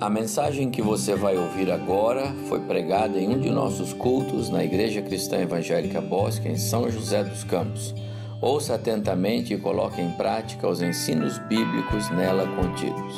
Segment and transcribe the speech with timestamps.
[0.00, 4.64] A mensagem que você vai ouvir agora foi pregada em um de nossos cultos na
[4.64, 7.94] Igreja Cristã Evangélica Bosque, em São José dos Campos.
[8.42, 13.14] Ouça atentamente e coloque em prática os ensinos bíblicos nela contidos.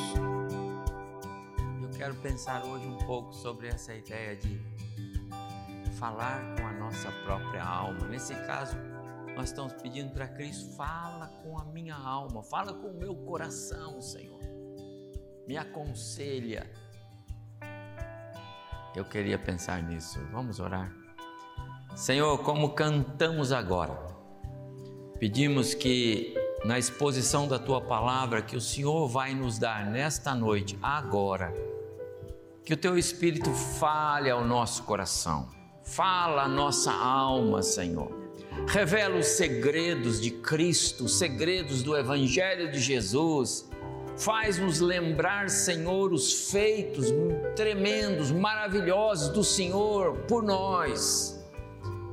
[1.83, 4.61] Eu quero pensar hoje um pouco sobre essa ideia de
[5.99, 8.07] falar com a nossa própria alma.
[8.07, 8.77] Nesse caso,
[9.35, 13.99] nós estamos pedindo para Cristo: fala com a minha alma, fala com o meu coração,
[14.03, 14.56] Senhor
[15.47, 16.69] me aconselha.
[18.95, 20.19] Eu queria pensar nisso.
[20.33, 20.93] Vamos orar.
[21.95, 23.97] Senhor, como cantamos agora,
[25.19, 30.79] pedimos que na exposição da tua palavra que o Senhor vai nos dar nesta noite,
[30.83, 31.55] agora,
[32.65, 35.49] que o teu Espírito fale ao nosso coração,
[35.85, 38.11] fala a nossa alma, Senhor.
[38.67, 43.66] Revela os segredos de Cristo, os segredos do Evangelho de Jesus
[44.17, 47.07] Faz-nos lembrar, Senhor, os feitos
[47.55, 51.45] tremendos, maravilhosos do Senhor por nós.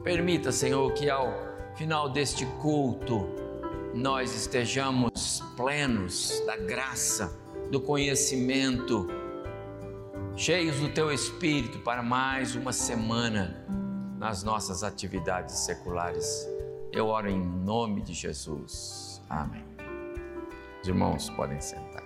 [0.04, 1.34] Permita, Senhor, que ao
[1.76, 3.26] final deste culto
[3.94, 7.40] nós estejamos plenos da graça,
[7.72, 9.08] do conhecimento,
[10.36, 13.66] cheios do Teu Espírito para mais uma semana
[14.18, 16.48] nas nossas atividades seculares.
[16.92, 19.22] Eu oro em nome de Jesus.
[19.30, 19.73] Amém.
[20.84, 22.04] Os irmãos podem sentar.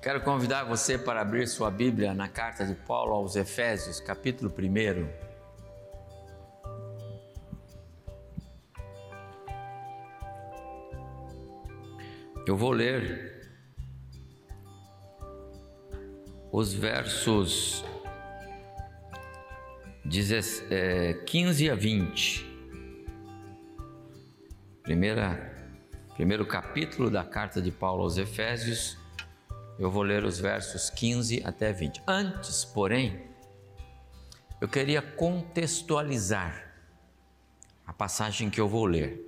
[0.00, 5.08] Quero convidar você para abrir sua Bíblia na carta de Paulo aos Efésios, capítulo 1.
[12.46, 13.58] Eu vou ler
[16.52, 17.84] os versos
[21.26, 22.53] 15 a 20.
[24.84, 25.50] Primeira,
[26.12, 28.98] primeiro capítulo da carta de Paulo aos Efésios,
[29.78, 32.02] eu vou ler os versos 15 até 20.
[32.06, 33.22] Antes, porém,
[34.60, 36.70] eu queria contextualizar
[37.86, 39.26] a passagem que eu vou ler,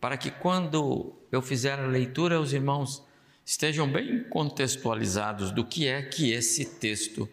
[0.00, 3.04] para que quando eu fizer a leitura, os irmãos
[3.44, 7.28] estejam bem contextualizados do que é que esse texto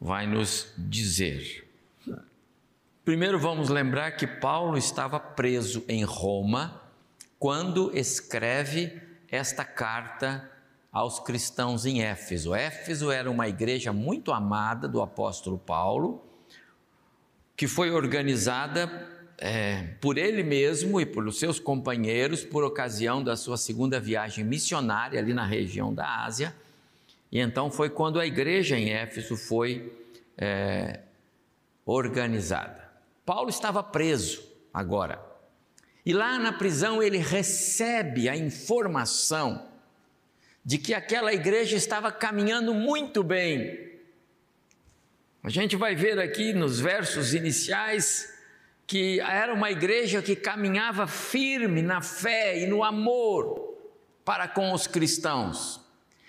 [0.00, 1.65] vai nos dizer.
[3.06, 6.82] Primeiro vamos lembrar que Paulo estava preso em Roma
[7.38, 9.00] quando escreve
[9.30, 10.50] esta carta
[10.90, 12.52] aos cristãos em Éfeso.
[12.52, 16.20] Éfeso era uma igreja muito amada do apóstolo Paulo,
[17.56, 23.56] que foi organizada é, por ele mesmo e pelos seus companheiros por ocasião da sua
[23.56, 26.52] segunda viagem missionária ali na região da Ásia.
[27.30, 29.96] E então foi quando a igreja em Éfeso foi
[30.36, 31.02] é,
[31.84, 32.85] organizada.
[33.26, 34.40] Paulo estava preso
[34.72, 35.20] agora.
[36.04, 39.68] E lá na prisão ele recebe a informação
[40.64, 43.98] de que aquela igreja estava caminhando muito bem.
[45.42, 48.32] A gente vai ver aqui nos versos iniciais
[48.86, 53.76] que era uma igreja que caminhava firme na fé e no amor
[54.24, 55.80] para com os cristãos.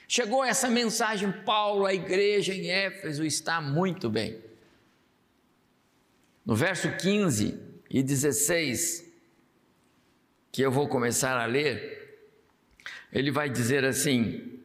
[0.08, 4.47] Chegou essa mensagem, Paulo, a igreja em Éfeso está muito bem.
[6.48, 7.60] No verso 15
[7.90, 9.06] e 16,
[10.50, 12.24] que eu vou começar a ler,
[13.12, 14.58] ele vai dizer assim: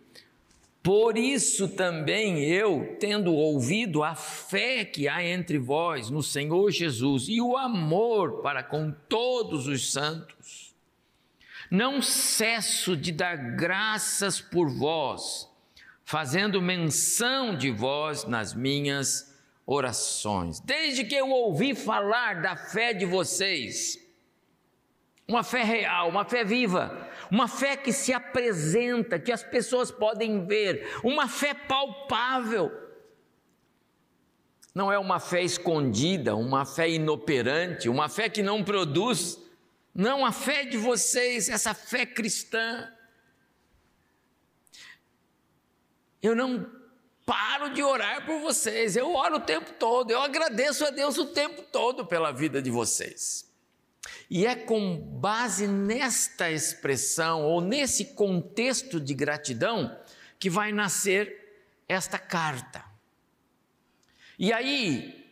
[0.81, 7.29] Por isso também eu, tendo ouvido a fé que há entre vós no Senhor Jesus
[7.29, 10.73] e o amor para com todos os santos,
[11.69, 15.49] não cesso de dar graças por vós,
[16.05, 19.32] fazendo menção de vós nas minhas
[19.67, 20.61] orações.
[20.61, 23.99] Desde que eu ouvi falar da fé de vocês,
[25.27, 30.47] uma fé real, uma fé viva, uma fé que se apresenta, que as pessoas podem
[30.47, 32.71] ver, uma fé palpável.
[34.75, 39.39] Não é uma fé escondida, uma fé inoperante, uma fé que não produz.
[39.95, 42.91] Não, a fé de vocês, essa fé cristã.
[46.23, 46.82] Eu não
[47.33, 48.95] paro de orar por vocês.
[48.95, 52.71] Eu oro o tempo todo, eu agradeço a Deus o tempo todo pela vida de
[52.71, 53.51] vocês.
[54.29, 59.99] E é com base nesta expressão ou nesse contexto de gratidão
[60.39, 62.85] que vai nascer esta carta.
[64.39, 65.27] E aí,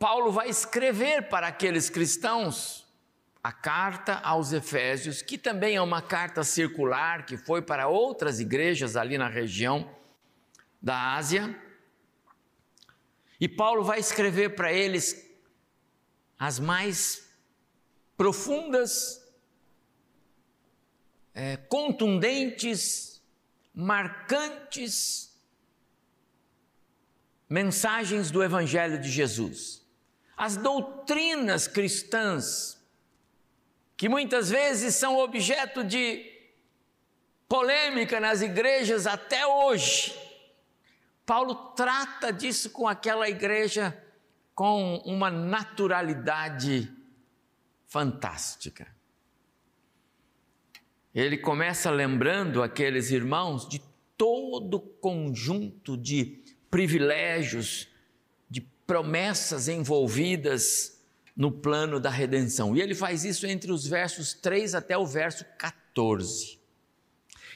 [0.00, 2.84] Paulo vai escrever para aqueles cristãos
[3.40, 8.96] a carta aos Efésios, que também é uma carta circular que foi para outras igrejas
[8.96, 9.88] ali na região
[10.84, 11.58] da Ásia.
[13.40, 15.26] E Paulo vai escrever para eles
[16.38, 17.26] as mais
[18.18, 19.26] profundas
[21.32, 23.22] é, contundentes,
[23.74, 25.34] marcantes
[27.48, 29.82] mensagens do Evangelho de Jesus.
[30.36, 32.78] As doutrinas cristãs,
[33.96, 36.30] que muitas vezes são objeto de
[37.48, 40.23] polêmica nas igrejas até hoje.
[41.26, 43.98] Paulo trata disso com aquela igreja
[44.54, 46.90] com uma naturalidade
[47.86, 48.86] fantástica.
[51.14, 53.80] Ele começa lembrando aqueles irmãos de
[54.16, 57.88] todo o conjunto de privilégios,
[58.50, 61.00] de promessas envolvidas
[61.36, 62.76] no plano da redenção.
[62.76, 66.58] E ele faz isso entre os versos 3 até o verso 14.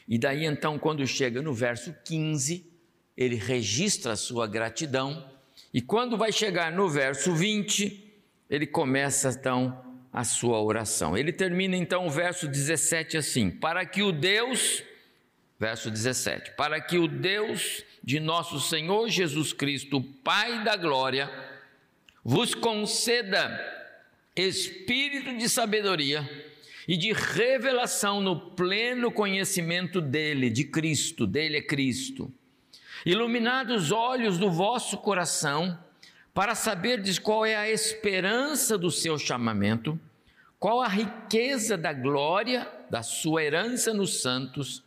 [0.07, 2.68] E daí então, quando chega no verso 15,
[3.19, 5.29] ele registra a sua gratidão,
[5.75, 8.15] e quando vai chegar no verso 20,
[8.49, 11.19] ele começa então a sua oração.
[11.19, 14.85] Ele termina então o verso 17 assim: Para que o Deus,
[15.59, 21.29] verso 17, para que o Deus de nosso Senhor Jesus Cristo, Pai da glória,
[22.25, 23.51] vos conceda
[24.37, 26.29] espírito de sabedoria
[26.87, 32.33] e de revelação no pleno conhecimento dele, de Cristo, dele é Cristo.
[33.05, 35.79] Iluminados os olhos do vosso coração,
[36.35, 39.99] para saberdes qual é a esperança do seu chamamento,
[40.59, 44.83] qual a riqueza da glória da sua herança nos santos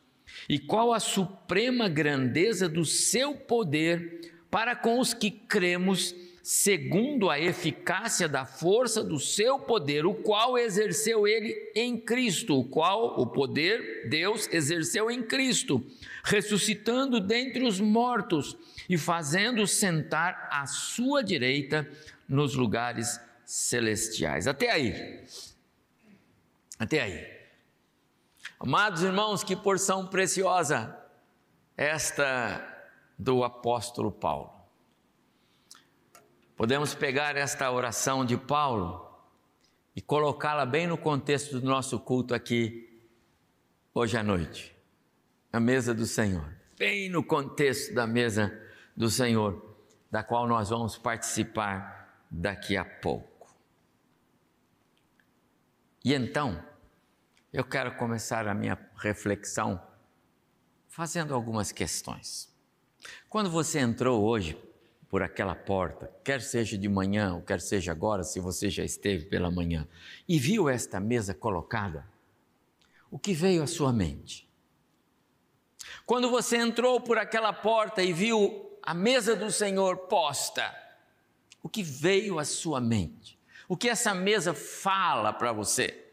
[0.47, 6.13] e qual a suprema grandeza do seu poder para com os que cremos
[6.43, 12.63] segundo a eficácia da força do seu poder, o qual exerceu ele em Cristo, o
[12.63, 15.85] qual o poder Deus exerceu em Cristo,
[16.23, 18.57] ressuscitando dentre os mortos
[18.89, 21.89] e fazendo sentar à sua direita
[22.27, 24.47] nos lugares celestiais.
[24.47, 25.23] Até aí.
[26.79, 27.41] Até aí.
[28.59, 30.97] Amados irmãos, que porção preciosa
[31.75, 32.67] esta
[33.17, 34.60] do apóstolo Paulo.
[36.61, 39.19] Podemos pegar esta oração de Paulo
[39.95, 43.03] e colocá-la bem no contexto do nosso culto aqui
[43.91, 44.71] hoje à noite,
[45.51, 46.47] a mesa do Senhor,
[46.77, 48.55] bem no contexto da mesa
[48.95, 49.75] do Senhor,
[50.11, 53.51] da qual nós vamos participar daqui a pouco.
[56.05, 56.63] E então,
[57.51, 59.81] eu quero começar a minha reflexão
[60.87, 62.55] fazendo algumas questões.
[63.27, 64.55] Quando você entrou hoje
[65.11, 69.25] por aquela porta, quer seja de manhã ou quer seja agora, se você já esteve
[69.25, 69.85] pela manhã,
[70.25, 72.07] e viu esta mesa colocada,
[73.11, 74.49] o que veio à sua mente?
[76.05, 80.73] Quando você entrou por aquela porta e viu a mesa do Senhor posta,
[81.61, 83.37] o que veio à sua mente?
[83.67, 86.09] O que essa mesa fala para você?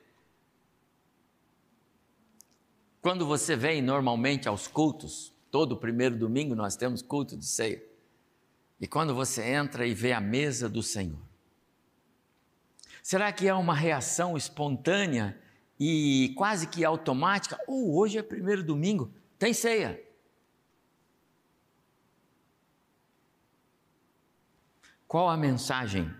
[3.01, 7.88] Quando você vem normalmente aos cultos, todo primeiro domingo nós temos culto de ceia.
[8.81, 11.21] E quando você entra e vê a mesa do Senhor,
[13.03, 15.41] será que é uma reação espontânea
[15.79, 17.59] e quase que automática?
[17.67, 20.01] Ou oh, hoje é primeiro domingo, tem ceia.
[25.09, 26.15] Qual a mensagem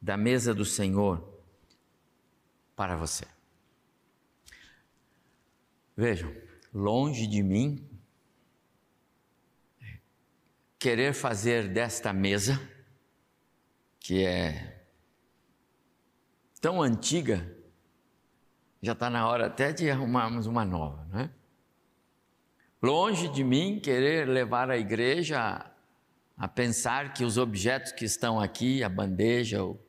[0.00, 1.22] da mesa do Senhor
[2.74, 3.26] para você?
[5.94, 6.34] Vejam,
[6.72, 7.91] longe de mim
[10.82, 12.60] querer fazer desta mesa,
[14.00, 14.84] que é
[16.60, 17.56] tão antiga,
[18.82, 21.30] já está na hora até de arrumarmos uma nova, não é?
[22.82, 25.70] Longe de mim querer levar a igreja a,
[26.36, 29.80] a pensar que os objetos que estão aqui, a bandeja ou,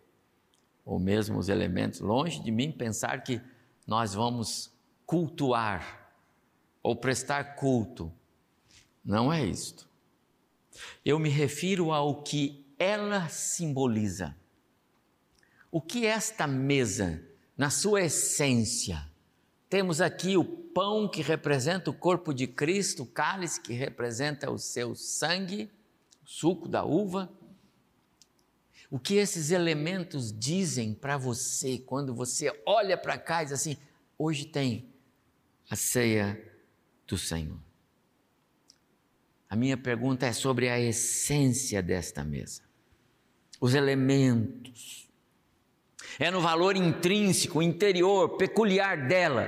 [0.86, 3.42] ou mesmo os elementos, longe de mim pensar que
[3.88, 4.72] nós vamos
[5.08, 6.14] cultuar
[6.84, 8.14] ou prestar culto.
[9.04, 9.92] Não é isto.
[11.04, 14.36] Eu me refiro ao que ela simboliza.
[15.72, 17.24] O que esta mesa,
[17.58, 19.10] na sua essência,
[19.70, 24.60] temos aqui o pão que representa o corpo de Cristo, o cálice que representa o
[24.60, 25.72] seu sangue,
[26.24, 27.32] o suco da uva.
[28.90, 33.78] O que esses elementos dizem para você quando você olha para cá e diz assim:
[34.18, 34.94] hoje tem
[35.70, 36.40] a ceia
[37.08, 37.58] do Senhor.
[39.54, 42.64] A minha pergunta é sobre a essência desta mesa,
[43.62, 45.08] os elementos.
[46.18, 49.48] É no valor intrínseco, interior, peculiar dela,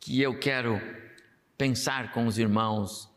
[0.00, 0.80] que eu quero
[1.58, 3.10] pensar com os irmãos.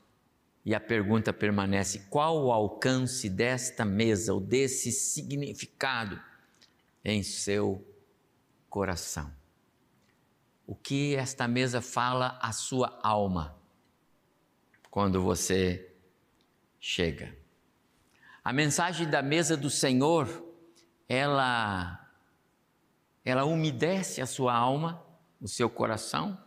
[0.66, 6.22] E a pergunta permanece: qual o alcance desta mesa ou desse significado
[7.02, 7.82] em seu
[8.70, 9.34] coração?
[10.68, 13.59] o que esta mesa fala à sua alma
[14.90, 15.94] quando você
[16.80, 17.36] chega.
[18.44, 20.28] A mensagem da mesa do Senhor,
[21.08, 21.96] ela
[23.24, 25.06] ela umedece a sua alma,
[25.40, 26.42] o seu coração,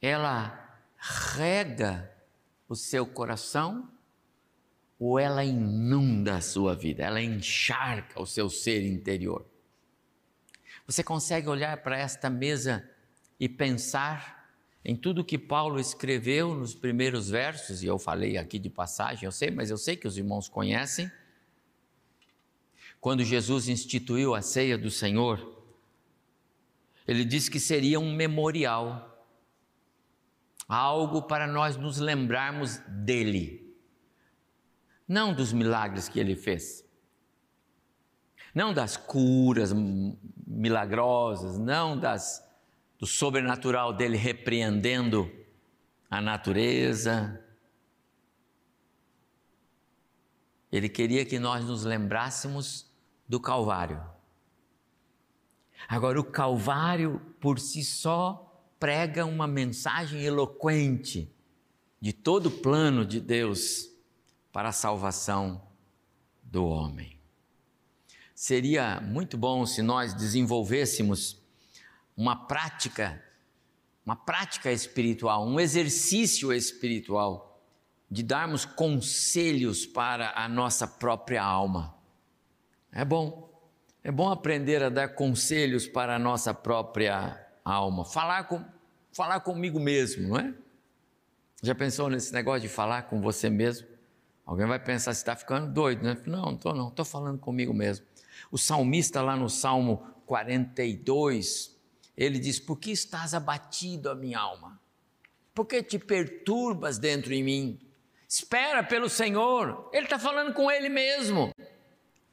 [0.00, 2.10] ela rega
[2.68, 3.90] o seu coração
[4.98, 9.46] ou ela inunda a sua vida, ela encharca o seu ser interior.
[10.86, 12.88] Você consegue olhar para esta mesa
[13.38, 14.39] e pensar
[14.84, 19.32] em tudo que Paulo escreveu nos primeiros versos, e eu falei aqui de passagem, eu
[19.32, 21.10] sei, mas eu sei que os irmãos conhecem.
[23.00, 25.64] Quando Jesus instituiu a ceia do Senhor,
[27.06, 29.06] ele disse que seria um memorial,
[30.68, 33.76] algo para nós nos lembrarmos dele,
[35.06, 36.84] não dos milagres que ele fez,
[38.54, 39.72] não das curas
[40.46, 42.49] milagrosas, não das
[43.00, 45.32] do sobrenatural dele repreendendo
[46.10, 47.42] a natureza.
[50.70, 52.86] Ele queria que nós nos lembrássemos
[53.26, 54.04] do Calvário.
[55.88, 58.46] Agora, o Calvário por si só
[58.78, 61.34] prega uma mensagem eloquente
[61.98, 63.90] de todo o plano de Deus
[64.52, 65.66] para a salvação
[66.42, 67.18] do homem.
[68.34, 71.39] Seria muito bom se nós desenvolvêssemos
[72.20, 73.18] uma prática,
[74.04, 77.58] uma prática espiritual, um exercício espiritual
[78.10, 81.94] de darmos conselhos para a nossa própria alma.
[82.92, 83.50] É bom,
[84.04, 88.62] é bom aprender a dar conselhos para a nossa própria alma, falar, com,
[89.10, 90.52] falar comigo mesmo, não é?
[91.62, 93.88] Já pensou nesse negócio de falar com você mesmo?
[94.44, 96.18] Alguém vai pensar, você está ficando doido, né?
[96.26, 98.04] Não, não estou não, estou falando comigo mesmo.
[98.50, 101.69] O salmista lá no Salmo 42,
[102.20, 104.78] ele diz: Por que estás abatido a minha alma?
[105.54, 107.80] Por que te perturbas dentro em mim?
[108.28, 109.88] Espera pelo Senhor.
[109.90, 111.50] Ele está falando com ele mesmo.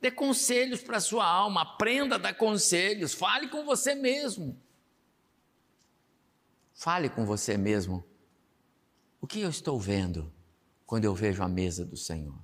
[0.01, 4.62] Dê conselhos para a sua alma, aprenda a dar conselhos, fale com você mesmo.
[6.74, 8.06] Fale com você mesmo.
[9.22, 10.32] O que eu estou vendo
[10.86, 12.38] quando eu vejo a mesa do Senhor?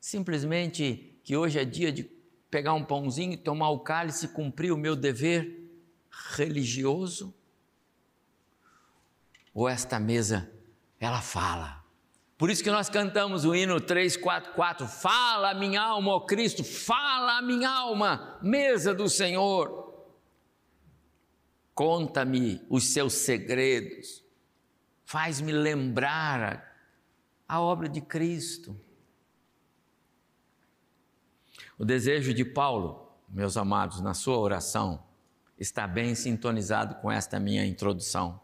[0.00, 2.04] Simplesmente que hoje é dia de
[2.50, 5.61] pegar um pãozinho, tomar o cálice cumprir o meu dever
[6.12, 7.34] religioso?
[9.54, 10.50] Ou esta mesa,
[10.98, 11.82] ela fala?
[12.38, 17.70] Por isso que nós cantamos o hino 344, fala minha alma, ó Cristo, fala minha
[17.70, 19.94] alma, mesa do Senhor.
[21.74, 24.24] Conta-me os seus segredos,
[25.04, 26.66] faz-me lembrar
[27.48, 28.76] a, a obra de Cristo.
[31.78, 35.02] O desejo de Paulo, meus amados, na sua oração,
[35.62, 38.40] está bem sintonizado com esta minha introdução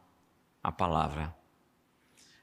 [0.63, 1.35] à palavra.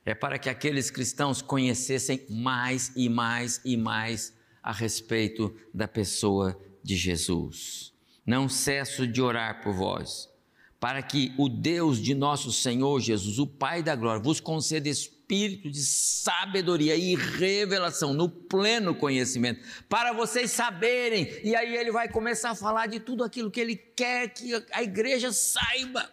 [0.03, 6.59] É para que aqueles cristãos conhecessem mais e mais e mais a respeito da pessoa
[6.83, 7.93] de Jesus.
[8.25, 10.29] Não cesso de orar por vós,
[10.77, 14.89] para que o Deus de nosso Senhor Jesus, o Pai da glória, vos conceda
[15.25, 21.27] espírito de sabedoria e revelação no pleno conhecimento, para vocês saberem.
[21.43, 24.83] E aí ele vai começar a falar de tudo aquilo que ele quer que a
[24.83, 26.11] igreja saiba.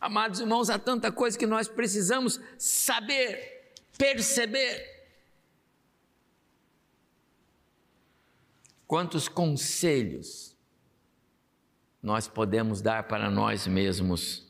[0.00, 4.94] Amados irmãos, há tanta coisa que nós precisamos saber, perceber.
[8.86, 10.54] Quantos conselhos
[12.00, 14.46] nós podemos dar para nós mesmos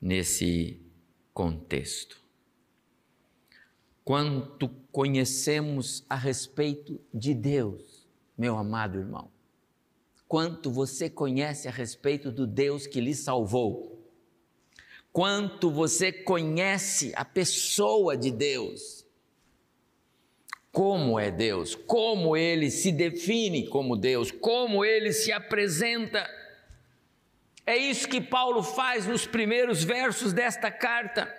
[0.00, 0.80] nesse
[1.32, 2.20] contexto?
[4.10, 9.30] Quanto conhecemos a respeito de Deus, meu amado irmão.
[10.26, 14.04] Quanto você conhece a respeito do Deus que lhe salvou.
[15.12, 19.06] Quanto você conhece a pessoa de Deus.
[20.72, 26.28] Como é Deus, como ele se define como Deus, como ele se apresenta.
[27.64, 31.32] É isso que Paulo faz nos primeiros versos desta carta.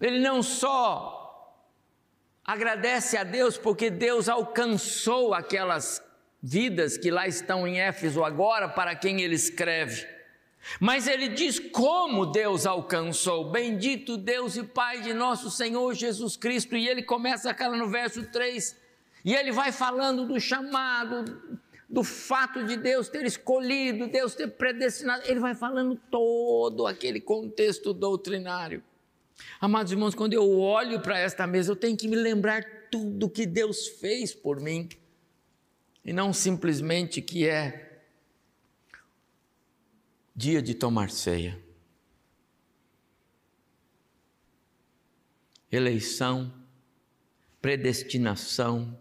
[0.00, 1.20] Ele não só
[2.44, 6.02] agradece a Deus porque Deus alcançou aquelas
[6.42, 10.06] vidas que lá estão em Éfeso agora para quem ele escreve.
[10.80, 13.50] Mas ele diz como Deus alcançou.
[13.50, 16.76] Bendito Deus e Pai de nosso Senhor Jesus Cristo.
[16.76, 18.76] E ele começa aquela no verso 3.
[19.24, 21.58] E ele vai falando do chamado,
[21.88, 25.22] do fato de Deus ter escolhido, Deus ter predestinado.
[25.26, 28.82] Ele vai falando todo aquele contexto doutrinário.
[29.60, 33.46] Amados irmãos, quando eu olho para esta mesa, eu tenho que me lembrar tudo que
[33.46, 34.88] Deus fez por mim,
[36.04, 38.02] e não simplesmente que é
[40.34, 41.60] dia de tomar ceia.
[45.70, 46.52] Eleição,
[47.60, 48.98] predestinação,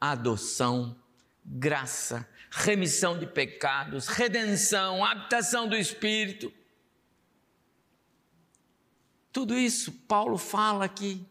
[0.00, 0.96] adoção,
[1.44, 6.52] graça, remissão de pecados, redenção, habitação do Espírito.
[9.32, 11.24] Tudo isso Paulo fala aqui.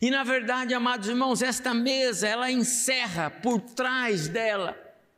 [0.00, 4.76] E na verdade, amados irmãos, esta mesa, ela encerra por trás dela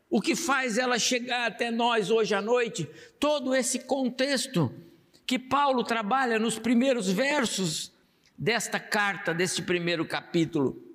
[0.08, 2.88] o que faz ela chegar até nós hoje à noite,
[3.18, 4.72] todo esse contexto
[5.26, 7.92] que Paulo trabalha nos primeiros versos
[8.38, 10.85] desta carta, deste primeiro capítulo.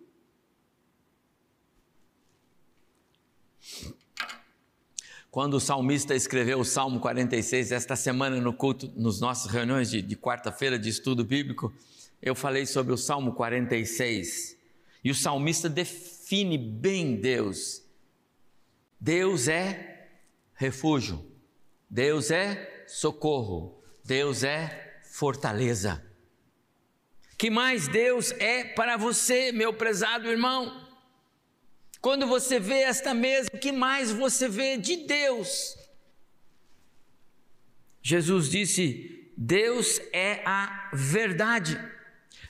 [5.32, 10.02] Quando o salmista escreveu o Salmo 46, esta semana no culto, nos nossas reuniões de,
[10.02, 11.74] de quarta-feira de estudo bíblico,
[12.22, 14.58] eu falei sobre o Salmo 46.
[15.02, 17.82] E o salmista define bem Deus.
[19.00, 20.10] Deus é
[20.54, 21.26] refúgio,
[21.90, 26.06] Deus é socorro, Deus é fortaleza.
[27.38, 30.91] Que mais Deus é para você, meu prezado irmão?
[32.02, 35.78] Quando você vê esta mesa, o que mais você vê de Deus?
[38.02, 41.80] Jesus disse: Deus é a verdade.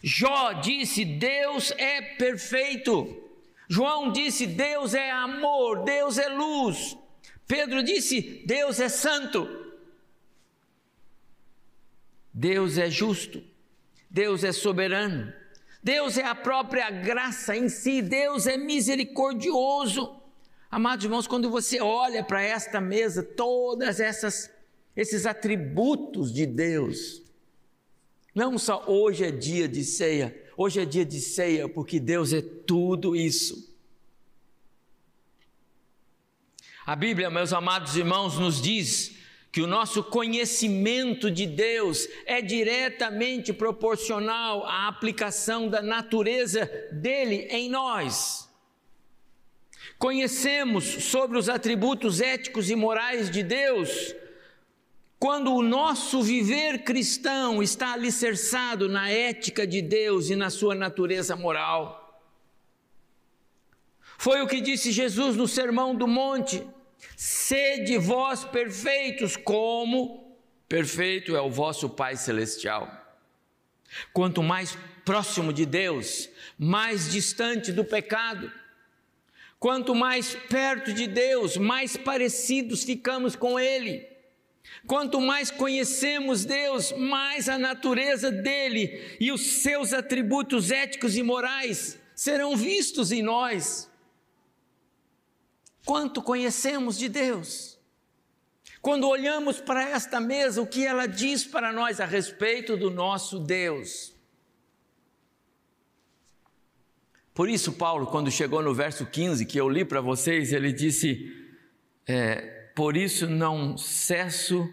[0.01, 3.29] Jó disse: Deus é perfeito.
[3.67, 6.97] João disse: Deus é amor, Deus é luz.
[7.45, 9.49] Pedro disse: Deus é santo.
[12.33, 13.43] Deus é justo.
[14.09, 15.40] Deus é soberano.
[15.83, 18.01] Deus é a própria graça em si.
[18.01, 20.15] Deus é misericordioso.
[20.69, 24.49] Amados irmãos, quando você olha para esta mesa, todas essas
[24.95, 27.21] esses atributos de Deus,
[28.35, 32.41] não só hoje é dia de ceia, hoje é dia de ceia porque Deus é
[32.41, 33.71] tudo isso.
[36.85, 39.15] A Bíblia, meus amados irmãos, nos diz
[39.51, 47.69] que o nosso conhecimento de Deus é diretamente proporcional à aplicação da natureza dele em
[47.69, 48.49] nós.
[49.99, 54.15] Conhecemos sobre os atributos éticos e morais de Deus
[55.19, 61.35] quando o nosso viver cristão está alicerçado na ética de Deus e na sua natureza
[61.35, 62.23] moral.
[64.17, 66.65] Foi o que disse Jesus no Sermão do Monte:
[67.15, 70.37] sede vós perfeitos, como
[70.67, 72.89] perfeito é o vosso Pai Celestial.
[74.13, 78.51] Quanto mais próximo de Deus, mais distante do pecado.
[79.59, 84.07] Quanto mais perto de Deus, mais parecidos ficamos com Ele.
[84.87, 91.99] Quanto mais conhecemos Deus, mais a natureza dele e os seus atributos éticos e morais
[92.15, 93.90] serão vistos em nós.
[95.85, 97.79] Quanto conhecemos de Deus?
[98.81, 103.39] Quando olhamos para esta mesa, o que ela diz para nós a respeito do nosso
[103.39, 104.15] Deus?
[107.33, 111.31] Por isso, Paulo, quando chegou no verso 15, que eu li para vocês, ele disse:
[112.07, 114.67] é, por isso não cesso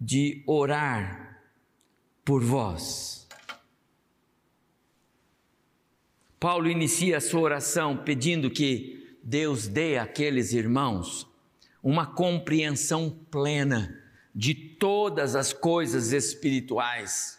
[0.00, 1.40] de orar
[2.24, 3.28] por vós.
[6.40, 11.26] Paulo inicia a sua oração pedindo que Deus dê àqueles irmãos
[11.82, 14.00] uma compreensão plena
[14.34, 17.38] de todas as coisas espirituais.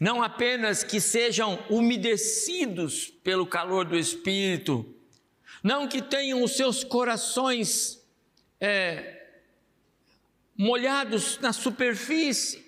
[0.00, 4.94] Não apenas que sejam umedecidos pelo calor do Espírito,
[5.62, 8.02] não que tenham os seus corações
[8.60, 9.28] é,
[10.56, 12.64] molhados na superfície,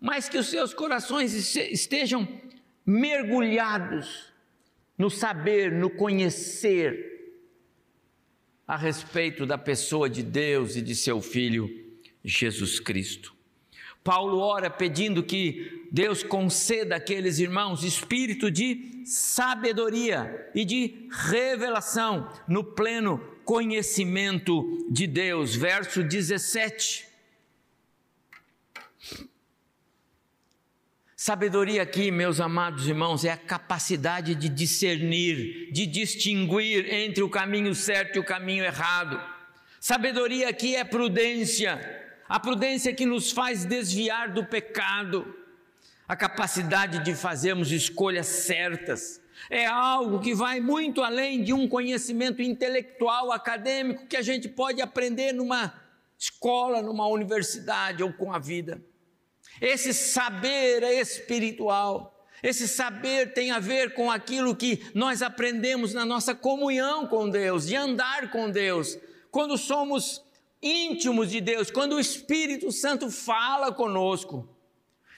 [0.00, 2.28] mas que os seus corações estejam
[2.84, 4.31] mergulhados
[4.96, 7.10] no saber, no conhecer
[8.66, 11.68] a respeito da pessoa de Deus e de seu Filho
[12.24, 13.34] Jesus Cristo.
[14.04, 22.64] Paulo ora pedindo que Deus conceda àqueles irmãos espírito de sabedoria e de revelação no
[22.64, 25.54] pleno conhecimento de Deus.
[25.54, 27.11] Verso 17.
[31.24, 37.76] Sabedoria aqui, meus amados irmãos, é a capacidade de discernir, de distinguir entre o caminho
[37.76, 39.22] certo e o caminho errado.
[39.78, 41.78] Sabedoria aqui é prudência
[42.28, 45.32] a prudência que nos faz desviar do pecado,
[46.08, 49.20] a capacidade de fazermos escolhas certas.
[49.48, 54.82] É algo que vai muito além de um conhecimento intelectual, acadêmico, que a gente pode
[54.82, 55.72] aprender numa
[56.18, 58.82] escola, numa universidade ou com a vida.
[59.60, 62.12] Esse saber é espiritual.
[62.42, 67.66] Esse saber tem a ver com aquilo que nós aprendemos na nossa comunhão com Deus,
[67.66, 68.98] de andar com Deus.
[69.30, 70.24] Quando somos
[70.60, 74.48] íntimos de Deus, quando o Espírito Santo fala conosco.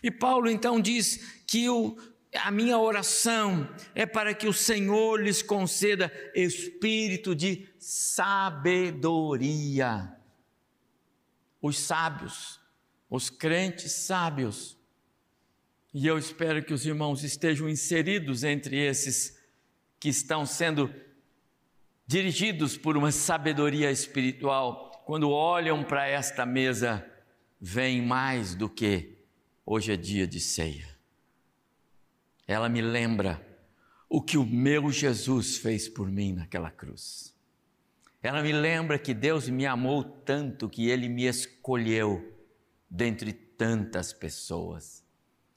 [0.02, 1.96] E Paulo então diz que o,
[2.34, 9.02] a minha oração é para que o Senhor lhes conceda espírito de sabedoria.
[11.60, 12.60] Os sábios,
[13.08, 14.78] os crentes sábios,
[15.92, 19.38] e eu espero que os irmãos estejam inseridos entre esses
[20.00, 20.92] que estão sendo
[22.04, 24.90] dirigidos por uma sabedoria espiritual.
[25.06, 27.08] Quando olham para esta mesa,
[27.60, 29.18] vem mais do que
[29.64, 30.88] hoje é dia de ceia.
[32.46, 33.40] Ela me lembra
[34.08, 37.34] o que o meu Jesus fez por mim naquela cruz.
[38.20, 42.33] Ela me lembra que Deus me amou tanto que Ele me escolheu
[42.94, 45.04] dentre tantas pessoas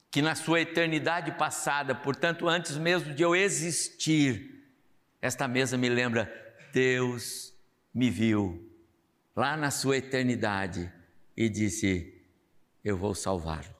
[0.10, 4.66] que na sua eternidade passada, portanto, antes mesmo de eu existir,
[5.22, 6.32] esta mesa me lembra:
[6.74, 7.54] Deus
[7.94, 8.68] me viu
[9.36, 10.92] lá na sua eternidade
[11.36, 12.20] e disse:
[12.84, 13.76] Eu vou salvá-lo.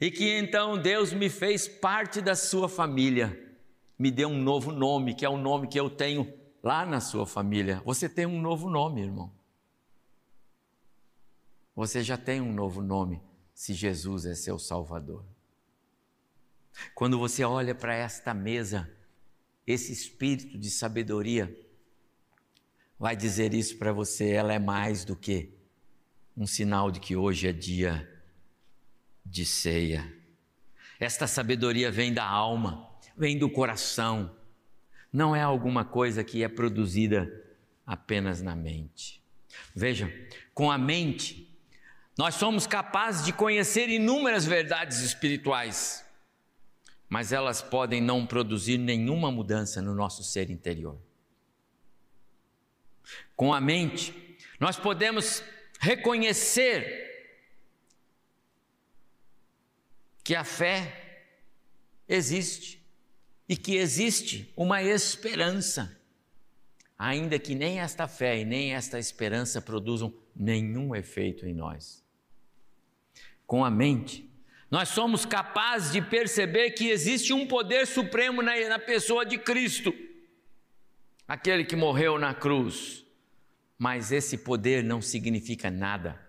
[0.00, 3.38] E que então Deus me fez parte da sua família,
[3.98, 6.32] me deu um novo nome, que é o nome que eu tenho
[6.62, 7.82] lá na sua família.
[7.84, 9.30] Você tem um novo nome, irmão.
[11.74, 13.20] Você já tem um novo nome
[13.52, 15.24] se Jesus é seu Salvador.
[16.94, 18.90] Quando você olha para esta mesa,
[19.66, 21.56] esse espírito de sabedoria
[22.98, 25.52] vai dizer isso para você, ela é mais do que
[26.36, 28.08] um sinal de que hoje é dia
[29.24, 30.12] de ceia.
[30.98, 34.34] Esta sabedoria vem da alma, vem do coração,
[35.12, 37.30] não é alguma coisa que é produzida
[37.86, 39.22] apenas na mente.
[39.74, 40.12] Veja,
[40.52, 41.53] com a mente
[42.16, 46.04] nós somos capazes de conhecer inúmeras verdades espirituais,
[47.08, 50.96] mas elas podem não produzir nenhuma mudança no nosso ser interior.
[53.34, 55.42] Com a mente, nós podemos
[55.80, 57.02] reconhecer
[60.22, 61.26] que a fé
[62.08, 62.80] existe
[63.48, 66.00] e que existe uma esperança,
[66.96, 72.03] ainda que nem esta fé e nem esta esperança produzam nenhum efeito em nós
[73.46, 74.28] com a mente,
[74.70, 79.94] nós somos capazes de perceber que existe um poder supremo na, na pessoa de Cristo,
[81.28, 83.04] aquele que morreu na cruz.
[83.78, 86.20] Mas esse poder não significa nada,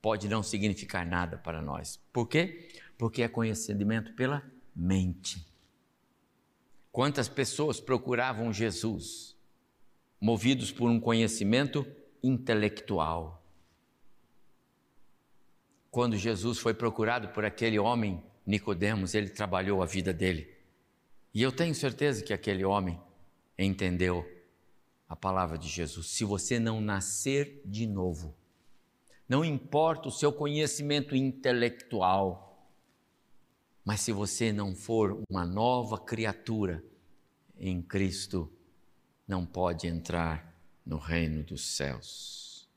[0.00, 2.00] pode não significar nada para nós.
[2.12, 2.68] Por quê?
[2.96, 4.42] Porque é conhecimento pela
[4.74, 5.44] mente.
[6.92, 9.36] Quantas pessoas procuravam Jesus,
[10.20, 11.86] movidos por um conhecimento
[12.22, 13.42] intelectual?
[15.98, 20.48] Quando Jesus foi procurado por aquele homem, Nicodemos, ele trabalhou a vida dele.
[21.34, 23.00] E eu tenho certeza que aquele homem
[23.58, 24.24] entendeu
[25.08, 26.06] a palavra de Jesus.
[26.06, 28.32] Se você não nascer de novo,
[29.28, 32.70] não importa o seu conhecimento intelectual,
[33.84, 36.80] mas se você não for uma nova criatura
[37.58, 38.48] em Cristo,
[39.26, 40.56] não pode entrar
[40.86, 42.68] no reino dos céus.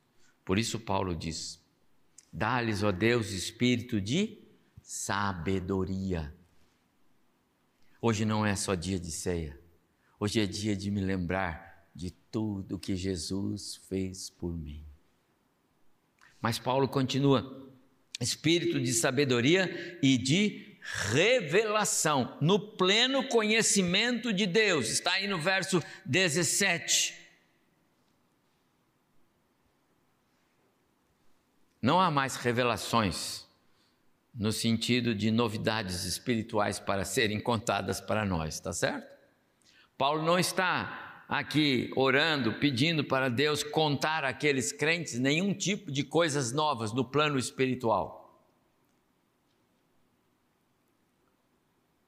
[0.43, 1.60] Por isso Paulo diz:
[2.31, 4.37] Dá-lhes, ó Deus, espírito de
[4.81, 6.33] sabedoria.
[8.01, 9.59] Hoje não é só dia de ceia,
[10.19, 14.83] hoje é dia de me lembrar de tudo que Jesus fez por mim.
[16.41, 17.69] Mas Paulo continua:
[18.19, 20.77] espírito de sabedoria e de
[21.11, 24.89] revelação, no pleno conhecimento de Deus.
[24.89, 27.20] Está aí no verso 17.
[31.81, 33.47] Não há mais revelações
[34.33, 39.09] no sentido de novidades espirituais para serem contadas para nós, está certo?
[39.97, 46.51] Paulo não está aqui orando, pedindo para Deus contar àqueles crentes nenhum tipo de coisas
[46.51, 48.21] novas no plano espiritual.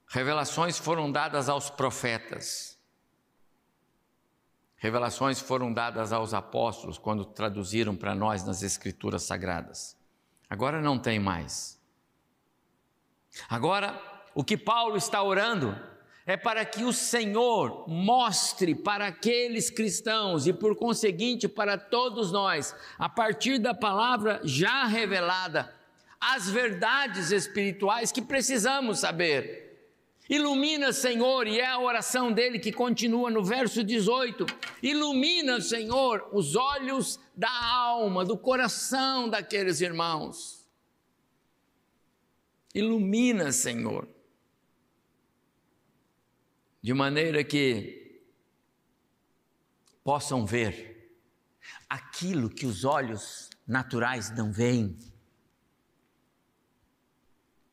[0.06, 2.73] Revelações foram dadas aos profetas.
[4.84, 9.96] Revelações foram dadas aos apóstolos quando traduziram para nós nas Escrituras Sagradas.
[10.46, 11.80] Agora não tem mais.
[13.48, 13.98] Agora,
[14.34, 15.74] o que Paulo está orando
[16.26, 22.76] é para que o Senhor mostre para aqueles cristãos e, por conseguinte, para todos nós,
[22.98, 25.74] a partir da palavra já revelada,
[26.20, 29.63] as verdades espirituais que precisamos saber
[30.28, 34.46] Ilumina, Senhor, e é a oração dele que continua no verso 18.
[34.82, 40.66] Ilumina, Senhor, os olhos da alma, do coração daqueles irmãos.
[42.74, 44.08] Ilumina, Senhor,
[46.80, 48.22] de maneira que
[50.02, 51.18] possam ver
[51.88, 54.96] aquilo que os olhos naturais não veem.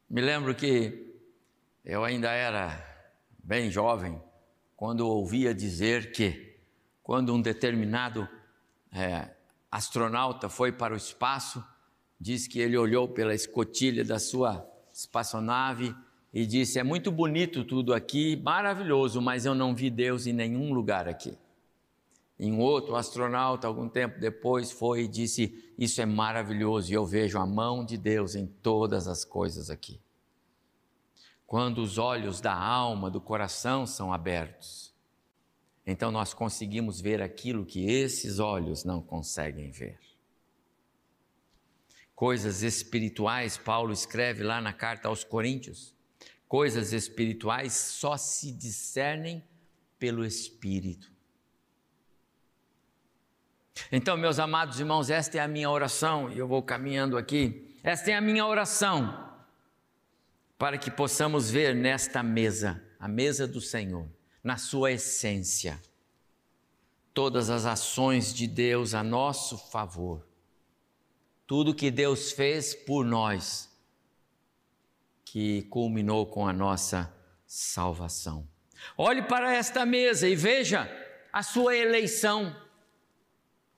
[0.09, 1.10] Me lembro que
[1.83, 2.83] eu ainda era
[3.43, 4.21] bem jovem
[4.75, 6.55] quando ouvia dizer que
[7.03, 8.27] quando um determinado
[8.91, 9.29] é,
[9.69, 11.63] astronauta foi para o espaço,
[12.19, 15.95] diz que ele olhou pela escotilha da sua espaçonave
[16.33, 20.73] e disse: É muito bonito tudo aqui, maravilhoso, mas eu não vi Deus em nenhum
[20.73, 21.37] lugar aqui.
[22.39, 27.05] Em um outro astronauta, algum tempo depois, foi e disse: Isso é maravilhoso e eu
[27.05, 29.99] vejo a mão de Deus em todas as coisas aqui.
[31.51, 34.95] Quando os olhos da alma, do coração são abertos,
[35.85, 39.99] então nós conseguimos ver aquilo que esses olhos não conseguem ver.
[42.15, 45.93] Coisas espirituais, Paulo escreve lá na carta aos Coríntios
[46.47, 49.43] coisas espirituais só se discernem
[49.99, 51.11] pelo Espírito.
[53.91, 57.77] Então, meus amados irmãos, esta é a minha oração, e eu vou caminhando aqui.
[57.83, 59.30] Esta é a minha oração,
[60.61, 64.07] para que possamos ver nesta mesa, a mesa do Senhor,
[64.43, 65.81] na sua essência,
[67.15, 70.23] todas as ações de Deus a nosso favor,
[71.47, 73.75] tudo que Deus fez por nós
[75.25, 77.11] que culminou com a nossa
[77.47, 78.47] salvação.
[78.95, 80.87] Olhe para esta mesa e veja
[81.33, 82.55] a sua eleição.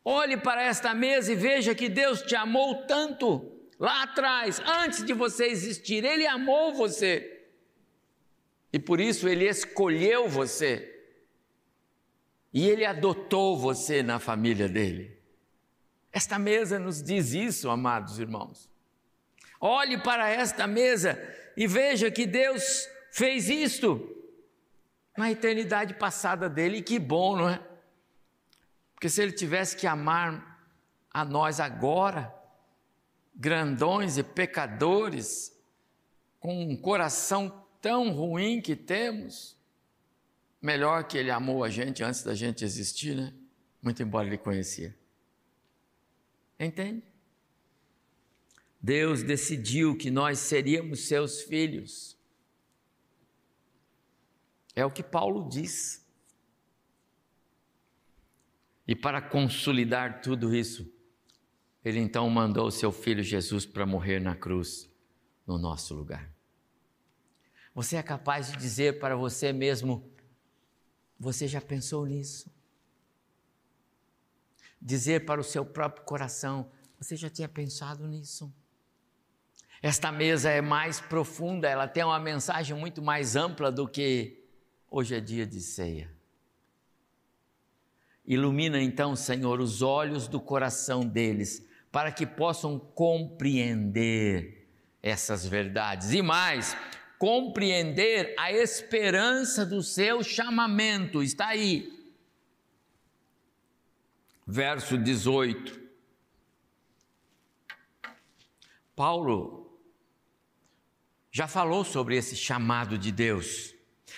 [0.03, 5.13] Olhe para esta mesa e veja que Deus te amou tanto lá atrás, antes de
[5.13, 6.03] você existir.
[6.03, 7.45] Ele amou você.
[8.71, 10.89] E por isso ele escolheu você.
[12.53, 15.17] E ele adotou você na família dele.
[16.11, 18.69] Esta mesa nos diz isso, amados irmãos.
[19.59, 21.19] Olhe para esta mesa
[21.57, 24.09] e veja que Deus fez isto
[25.17, 27.61] na eternidade passada dele, e que bom, não é?
[28.93, 30.67] Porque se ele tivesse que amar
[31.11, 32.33] a nós agora,
[33.35, 35.57] grandões e pecadores,
[36.39, 39.57] com um coração tão ruim que temos,
[40.61, 43.33] melhor que ele amou a gente antes da gente existir, né?
[43.81, 44.95] Muito embora ele conhecia.
[46.59, 47.03] Entende?
[48.81, 52.17] Deus decidiu que nós seríamos seus filhos.
[54.75, 56.05] É o que Paulo diz.
[58.87, 60.91] E para consolidar tudo isso,
[61.83, 64.89] ele então mandou o seu filho Jesus para morrer na cruz
[65.45, 66.31] no nosso lugar.
[67.75, 70.11] Você é capaz de dizer para você mesmo:
[71.19, 72.51] Você já pensou nisso?
[74.81, 78.53] Dizer para o seu próprio coração: Você já tinha pensado nisso?
[79.81, 84.47] Esta mesa é mais profunda, ela tem uma mensagem muito mais ampla do que
[84.89, 86.09] hoje é dia de ceia.
[88.25, 94.67] Ilumina então, Senhor, os olhos do coração deles, para que possam compreender
[94.99, 96.11] essas verdades.
[96.11, 96.75] E mais,
[97.19, 101.21] compreender a esperança do seu chamamento.
[101.21, 101.87] Está aí.
[104.47, 105.79] Verso 18.
[108.95, 109.79] Paulo
[111.31, 113.75] já falou sobre esse chamado de Deus.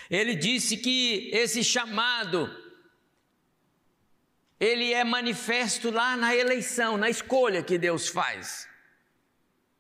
[0.09, 2.49] Ele disse que esse chamado
[4.59, 8.67] ele é manifesto lá na eleição, na escolha que Deus faz.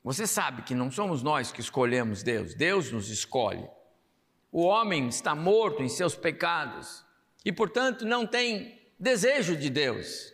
[0.03, 3.67] Você sabe que não somos nós que escolhemos Deus, Deus nos escolhe.
[4.51, 7.03] O homem está morto em seus pecados
[7.43, 10.33] e, portanto, não tem desejo de Deus.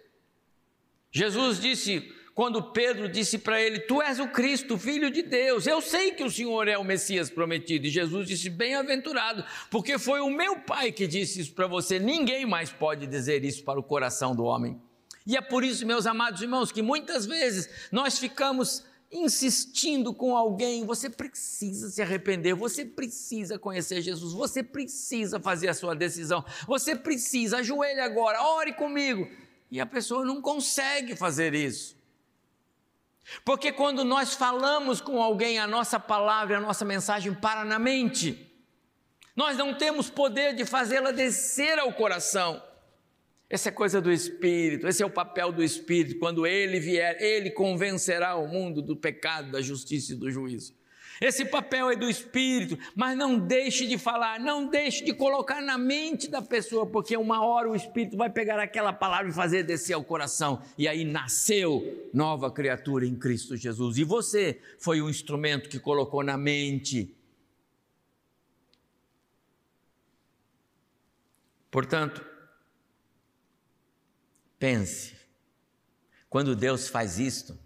[1.11, 5.67] Jesus disse: quando Pedro disse para ele: Tu és o Cristo, filho de Deus.
[5.67, 7.87] Eu sei que o Senhor é o Messias prometido.
[7.87, 11.99] E Jesus disse: Bem-aventurado, porque foi o meu Pai que disse isso para você.
[11.99, 14.79] Ninguém mais pode dizer isso para o coração do homem.
[15.25, 20.85] E é por isso, meus amados irmãos, que muitas vezes nós ficamos insistindo com alguém,
[20.85, 26.95] você precisa se arrepender, você precisa conhecer Jesus, você precisa fazer a sua decisão, você
[26.95, 29.27] precisa, ajoelhe agora, ore comigo.
[29.69, 32.00] E a pessoa não consegue fazer isso.
[33.43, 38.51] Porque quando nós falamos com alguém, a nossa palavra, a nossa mensagem para na mente.
[39.35, 42.61] Nós não temos poder de fazê-la descer ao coração.
[43.49, 46.19] Essa é coisa do Espírito, esse é o papel do Espírito.
[46.19, 50.73] Quando ele vier, ele convencerá o mundo do pecado, da justiça e do juízo.
[51.21, 55.77] Esse papel é do Espírito, mas não deixe de falar, não deixe de colocar na
[55.77, 59.93] mente da pessoa, porque uma hora o Espírito vai pegar aquela palavra e fazer descer
[59.93, 63.99] ao coração, e aí nasceu nova criatura em Cristo Jesus.
[63.99, 67.15] E você foi o instrumento que colocou na mente.
[71.69, 72.25] Portanto,
[74.57, 75.15] pense
[76.27, 77.59] Quando Deus faz isto,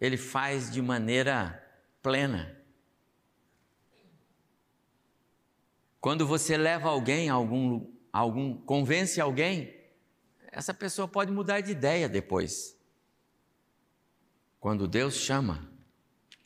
[0.00, 1.61] Ele faz de maneira
[2.02, 2.60] plena.
[6.00, 9.72] Quando você leva alguém a algum, algum convence alguém,
[10.50, 12.76] essa pessoa pode mudar de ideia depois.
[14.58, 15.70] Quando Deus chama,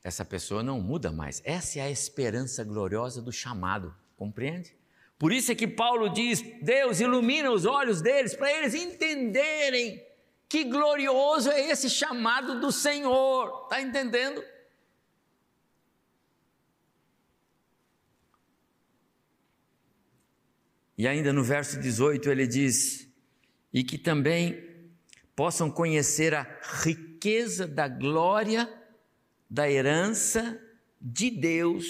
[0.05, 1.43] essa pessoa não muda mais.
[1.45, 4.77] Essa é a esperança gloriosa do chamado, compreende?
[5.19, 10.05] Por isso é que Paulo diz: Deus ilumina os olhos deles para eles entenderem
[10.49, 13.65] que glorioso é esse chamado do Senhor.
[13.65, 14.43] Está entendendo?
[20.97, 23.09] E ainda no verso 18 ele diz:
[23.73, 24.65] E que também
[25.35, 26.47] possam conhecer a
[26.83, 28.69] riqueza da glória
[29.49, 30.59] da herança
[31.01, 31.85] de Deus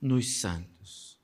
[0.00, 1.18] nos santos.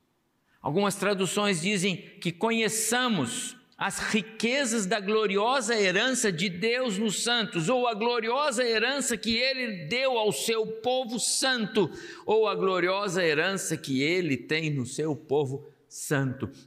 [0.61, 7.87] Algumas traduções dizem que conheçamos as riquezas da gloriosa herança de Deus nos santos, ou
[7.87, 11.91] a gloriosa herança que ele deu ao seu povo santo,
[12.25, 15.72] ou a gloriosa herança que ele tem no seu povo santo.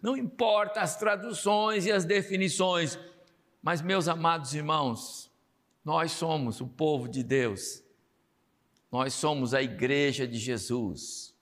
[0.00, 2.96] Não importa as traduções e as definições,
[3.60, 5.28] mas, meus amados irmãos,
[5.84, 7.82] nós somos o povo de Deus,
[8.90, 11.34] nós somos a igreja de Jesus.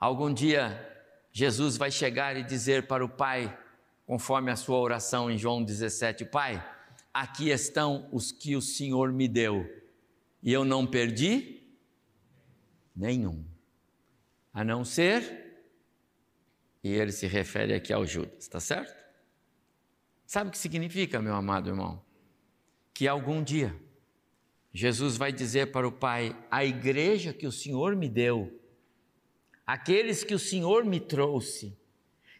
[0.00, 3.54] Algum dia, Jesus vai chegar e dizer para o Pai,
[4.06, 6.66] conforme a sua oração em João 17: Pai,
[7.12, 9.66] aqui estão os que o Senhor me deu,
[10.42, 11.62] e eu não perdi
[12.96, 13.44] nenhum,
[14.54, 15.45] a não ser,
[16.86, 18.94] e ele se refere aqui ao Judas, está certo?
[20.24, 22.00] Sabe o que significa, meu amado irmão?
[22.94, 23.74] Que algum dia
[24.72, 28.60] Jesus vai dizer para o Pai: a igreja que o Senhor me deu,
[29.66, 31.76] aqueles que o Senhor me trouxe,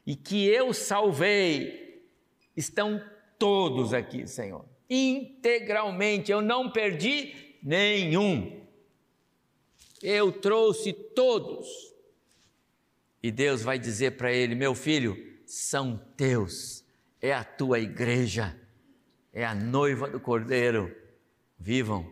[0.06, 2.06] e que eu salvei,
[2.56, 3.02] estão
[3.38, 4.64] todos aqui, Senhor.
[4.88, 8.64] Integralmente, eu não perdi nenhum.
[10.00, 11.95] Eu trouxe todos.
[13.26, 16.84] E Deus vai dizer para ele: Meu filho, são teus,
[17.20, 18.56] é a tua igreja,
[19.32, 20.94] é a noiva do cordeiro.
[21.58, 22.08] Vivam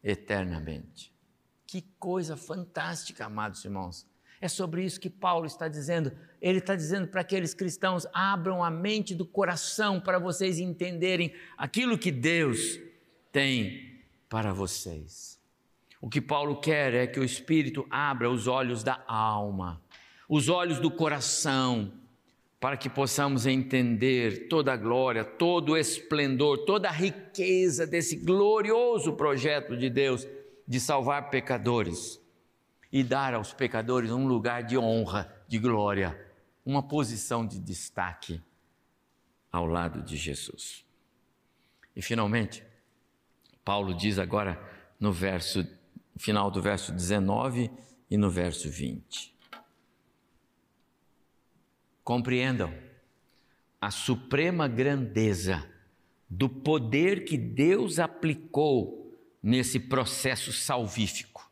[0.00, 1.12] eternamente.
[1.66, 4.06] Que coisa fantástica, amados irmãos.
[4.40, 6.12] É sobre isso que Paulo está dizendo.
[6.40, 11.98] Ele está dizendo para aqueles cristãos: abram a mente do coração para vocês entenderem aquilo
[11.98, 12.78] que Deus
[13.32, 15.34] tem para vocês.
[16.00, 19.82] O que Paulo quer é que o Espírito abra os olhos da alma,
[20.28, 21.92] os olhos do coração,
[22.58, 29.12] para que possamos entender toda a glória, todo o esplendor, toda a riqueza desse glorioso
[29.12, 30.26] projeto de Deus
[30.66, 32.18] de salvar pecadores
[32.90, 36.18] e dar aos pecadores um lugar de honra, de glória,
[36.64, 38.40] uma posição de destaque
[39.52, 40.84] ao lado de Jesus.
[41.94, 42.64] E finalmente,
[43.64, 44.58] Paulo diz agora
[44.98, 45.66] no verso
[46.16, 47.70] final do verso 19
[48.10, 49.33] e no verso 20.
[52.04, 52.72] Compreendam
[53.80, 55.68] a suprema grandeza
[56.28, 61.50] do poder que Deus aplicou nesse processo salvífico.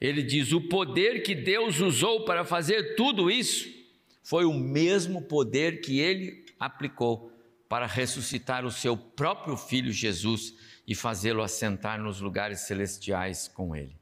[0.00, 3.74] Ele diz: o poder que Deus usou para fazer tudo isso
[4.22, 7.32] foi o mesmo poder que ele aplicou
[7.68, 10.54] para ressuscitar o seu próprio filho Jesus
[10.86, 13.96] e fazê-lo assentar nos lugares celestiais com ele.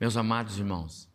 [0.00, 1.11] Meus amados irmãos,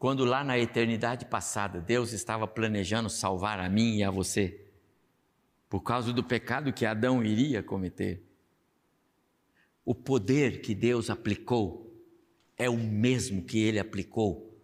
[0.00, 4.66] quando lá na eternidade passada Deus estava planejando salvar a mim e a você,
[5.68, 8.24] por causa do pecado que Adão iria cometer,
[9.84, 12.02] o poder que Deus aplicou
[12.56, 14.58] é o mesmo que ele aplicou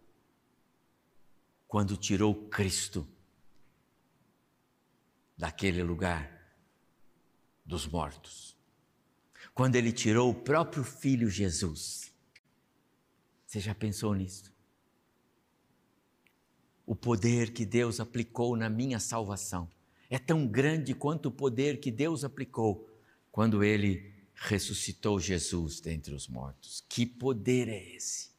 [1.69, 3.07] quando tirou Cristo
[5.37, 6.57] daquele lugar
[7.63, 8.57] dos mortos.
[9.53, 12.11] Quando ele tirou o próprio filho Jesus.
[13.47, 14.56] Você já pensou nisso?
[16.87, 19.69] O poder que Deus aplicou na minha salvação
[20.09, 22.89] é tão grande quanto o poder que Deus aplicou
[23.33, 26.85] quando ele ressuscitou Jesus dentre os mortos.
[26.89, 28.31] Que poder é esse?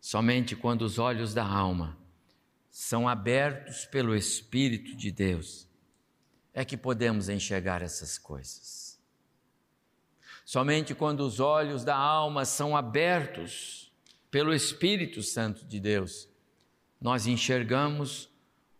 [0.00, 1.98] Somente quando os olhos da alma
[2.70, 5.68] são abertos pelo Espírito de Deus
[6.54, 8.98] é que podemos enxergar essas coisas.
[10.44, 13.87] Somente quando os olhos da alma são abertos
[14.30, 16.28] pelo Espírito Santo de Deus,
[17.00, 18.28] nós enxergamos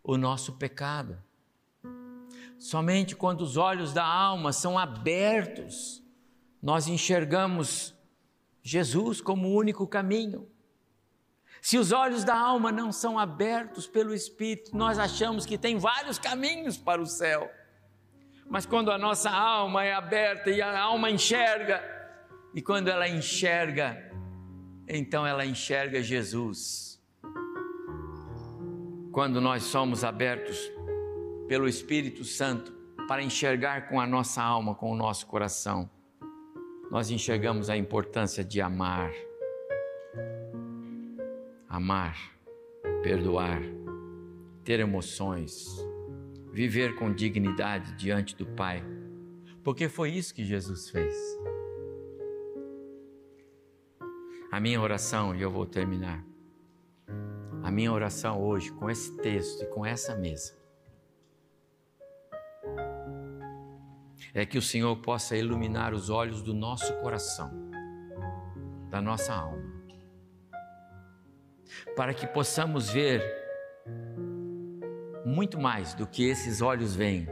[0.03, 1.23] o nosso pecado
[2.59, 6.03] Somente quando os olhos da alma são abertos,
[6.61, 7.95] nós enxergamos
[8.63, 10.51] Jesus como o único caminho.
[11.63, 16.19] Se os olhos da alma não são abertos pelo Espírito, nós achamos que tem vários
[16.19, 17.49] caminhos para o céu.
[18.49, 21.81] Mas quando a nossa alma é aberta e a alma enxerga,
[22.53, 24.08] e quando ela enxerga,
[24.89, 26.99] então ela enxerga Jesus.
[29.13, 30.71] Quando nós somos abertos
[31.47, 32.73] pelo Espírito Santo
[33.07, 35.91] para enxergar com a nossa alma, com o nosso coração,
[36.91, 39.13] nós enxergamos a importância de amar.
[41.69, 42.17] Amar,
[43.03, 43.61] perdoar,
[44.65, 45.67] ter emoções,
[46.53, 48.83] viver com dignidade diante do Pai,
[49.63, 51.15] porque foi isso que Jesus fez.
[54.51, 56.25] A minha oração, e eu vou terminar,
[57.63, 60.57] a minha oração hoje com esse texto e com essa mesa,
[64.33, 67.51] é que o Senhor possa iluminar os olhos do nosso coração,
[68.89, 69.71] da nossa alma,
[71.95, 73.23] para que possamos ver
[75.27, 77.29] muito mais do que esses olhos veem.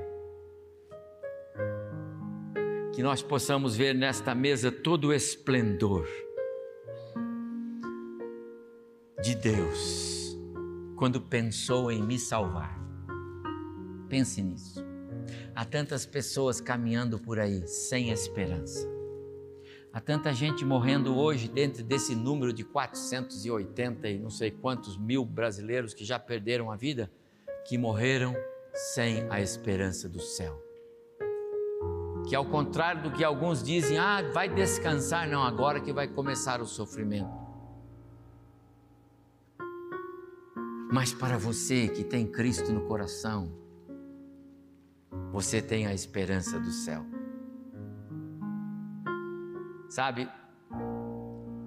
[2.93, 6.07] Que nós possamos ver nesta mesa todo o esplendor
[9.27, 10.39] de Deus
[10.95, 12.79] quando pensou em me salvar.
[14.09, 14.87] Pense nisso.
[15.53, 18.89] Há tantas pessoas caminhando por aí sem esperança.
[19.93, 25.25] Há tanta gente morrendo hoje dentro desse número de 480 e não sei quantos mil
[25.25, 27.11] brasileiros que já perderam a vida
[27.67, 28.33] que morreram
[28.95, 30.57] sem a esperança do céu.
[32.29, 36.61] Que ao contrário do que alguns dizem, ah, vai descansar, não, agora que vai começar
[36.61, 37.46] o sofrimento.
[40.91, 43.53] Mas para você que tem Cristo no coração,
[45.33, 47.05] você tem a esperança do céu.
[49.89, 50.29] Sabe,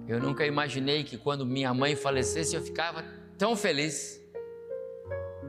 [0.08, 3.04] eu nunca imaginei que quando minha mãe falecesse eu ficava
[3.36, 4.20] tão feliz.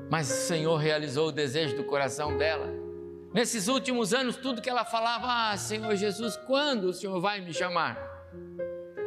[0.09, 2.67] Mas o Senhor realizou o desejo do coração dela.
[3.34, 7.53] Nesses últimos anos, tudo que ela falava, ah, Senhor Jesus, quando o Senhor vai me
[7.53, 7.97] chamar?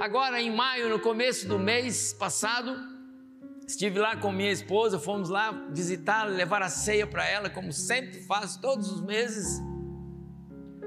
[0.01, 2.94] Agora, em maio, no começo do mês passado,
[3.67, 8.21] estive lá com minha esposa, fomos lá visitá-la, levar a ceia para ela, como sempre
[8.23, 9.61] faço todos os meses.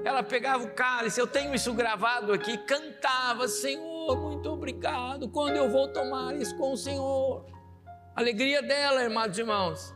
[0.04, 5.68] Ela pegava o cálice, eu tenho isso gravado aqui, cantava, Senhor, muito obrigado, quando eu
[5.70, 7.44] vou tomar isso com o Senhor.
[8.14, 9.94] Alegria dela, irmãos e irmãos.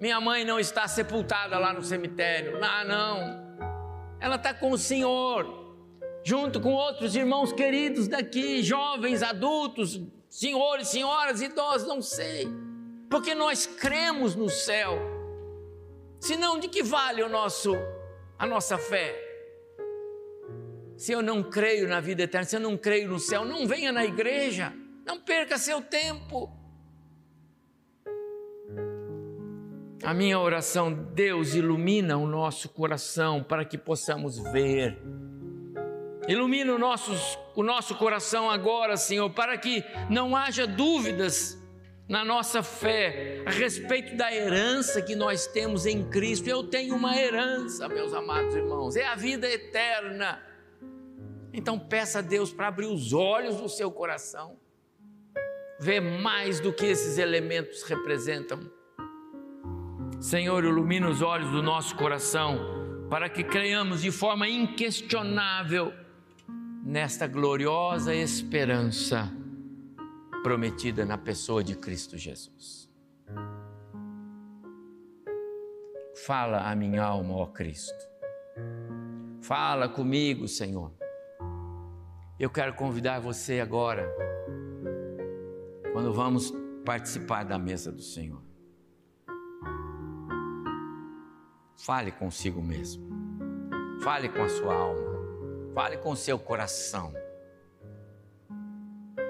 [0.00, 2.58] Minha mãe não está sepultada lá no cemitério.
[2.62, 3.46] Ah, não.
[4.20, 5.46] Ela está com o Senhor,
[6.24, 9.98] junto com outros irmãos queridos daqui, jovens, adultos,
[10.36, 12.46] senhores, senhoras, idosos, não sei.
[13.08, 14.98] Porque nós cremos no céu.
[16.20, 17.72] Senão, de que vale o nosso,
[18.38, 19.14] a nossa fé?
[20.94, 23.90] Se eu não creio na vida eterna, se eu não creio no céu, não venha
[23.90, 24.74] na igreja,
[25.06, 26.52] não perca seu tempo.
[30.04, 34.98] A minha oração, Deus, ilumina o nosso coração para que possamos ver.
[36.28, 37.12] Ilumina o nosso,
[37.54, 41.60] o nosso coração agora, Senhor, para que não haja dúvidas
[42.08, 46.48] na nossa fé a respeito da herança que nós temos em Cristo.
[46.48, 50.42] Eu tenho uma herança, meus amados irmãos, é a vida eterna.
[51.52, 54.58] Então peça a Deus para abrir os olhos do seu coração,
[55.80, 58.76] ver mais do que esses elementos representam
[60.20, 62.58] Senhor, ilumina os olhos do nosso coração
[63.10, 65.92] para que creiamos de forma inquestionável
[66.86, 69.28] nesta gloriosa esperança
[70.44, 72.88] prometida na pessoa de Cristo Jesus.
[76.24, 78.08] Fala a minha alma, ó Cristo.
[79.42, 80.92] Fala comigo, Senhor.
[82.38, 84.08] Eu quero convidar você agora,
[85.92, 88.42] quando vamos participar da mesa do Senhor.
[91.76, 93.04] Fale consigo mesmo.
[94.02, 95.15] Fale com a sua alma.
[95.76, 97.12] Fale com o seu coração.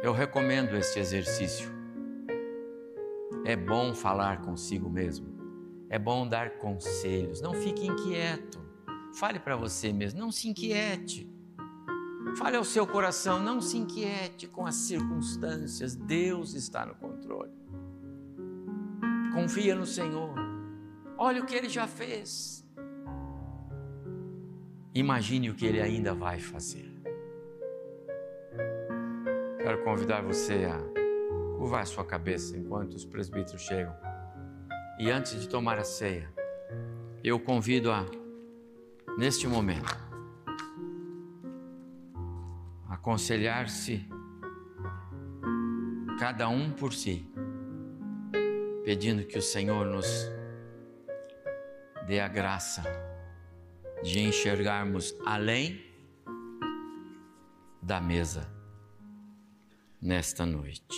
[0.00, 1.68] Eu recomendo este exercício.
[3.44, 5.26] É bom falar consigo mesmo.
[5.90, 7.40] É bom dar conselhos.
[7.40, 8.64] Não fique inquieto.
[9.16, 10.20] Fale para você mesmo.
[10.20, 11.28] Não se inquiete.
[12.38, 13.40] Fale ao seu coração.
[13.40, 15.96] Não se inquiete com as circunstâncias.
[15.96, 17.50] Deus está no controle.
[19.34, 20.32] Confia no Senhor.
[21.18, 22.64] Olha o que ele já fez.
[24.96, 26.90] Imagine o que ele ainda vai fazer.
[29.58, 30.78] Quero convidar você a
[31.58, 33.94] curvar a sua cabeça enquanto os presbíteros chegam.
[34.98, 36.32] E antes de tomar a ceia,
[37.22, 38.06] eu convido a,
[39.18, 39.94] neste momento,
[42.88, 44.02] aconselhar-se
[46.18, 47.30] cada um por si,
[48.82, 50.32] pedindo que o Senhor nos
[52.06, 53.05] dê a graça
[54.02, 55.84] de enxergarmos além
[57.82, 58.48] da mesa
[60.00, 60.96] nesta noite.